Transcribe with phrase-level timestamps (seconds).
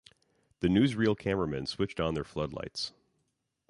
[0.61, 2.91] The newsreel cameramen switched on their floodlights.